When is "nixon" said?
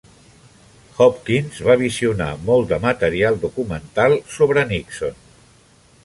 4.71-5.21